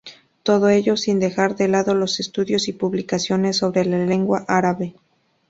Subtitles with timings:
[0.41, 4.95] Todo ello sin dejar de lado los estudios y publicaciones sobre la lengua árabe.